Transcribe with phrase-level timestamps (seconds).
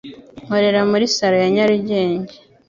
[0.45, 2.35] Nkorera muri salon ya nyarugenge